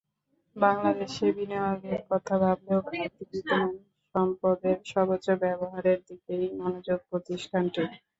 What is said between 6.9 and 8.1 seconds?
প্রতিষ্ঠানটির।